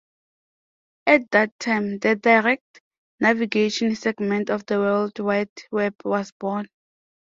[1.05, 2.81] At that time the direct
[3.19, 6.67] navigation segment of the World Wide Web was born.